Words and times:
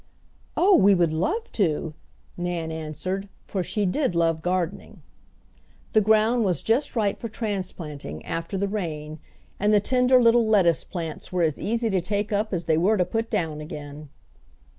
"Oh! 0.57 0.75
we 0.77 0.95
would 0.95 1.13
love 1.13 1.51
to," 1.51 1.93
Nan 2.35 2.71
answered, 2.71 3.29
for 3.45 3.61
she 3.61 3.85
did 3.85 4.15
love 4.15 4.41
gardening. 4.41 5.03
The 5.93 6.01
ground 6.01 6.43
was 6.43 6.63
just 6.63 6.95
right 6.95 7.15
for 7.19 7.29
transplanting, 7.29 8.25
after 8.25 8.57
the 8.57 8.67
rain, 8.67 9.19
and 9.59 9.71
the 9.71 9.79
tender 9.79 10.19
little 10.19 10.43
lettuce 10.47 10.83
plants 10.83 11.31
were 11.31 11.43
as 11.43 11.59
easy 11.59 11.91
to 11.91 12.01
take 12.01 12.31
up 12.33 12.51
as 12.51 12.63
they 12.65 12.79
were 12.79 12.97
to 12.97 13.05
put 13.05 13.29
down 13.29 13.61
again. 13.61 14.09